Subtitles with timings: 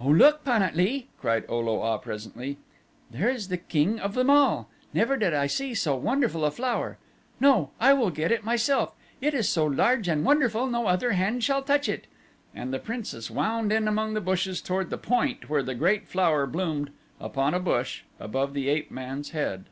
[0.00, 2.56] "Oh, look, Pan at lee," cried O lo a presently;
[3.10, 4.70] "there is the king of them all.
[4.94, 6.96] Never did I see so wonderful a flower
[7.40, 7.72] No!
[7.78, 11.60] I will get it myself it is so large and wonderful no other hand shall
[11.62, 12.06] touch it,"
[12.54, 16.46] and the princess wound in among the bushes toward the point where the great flower
[16.46, 16.90] bloomed
[17.20, 19.66] upon a bush above the ape man's head.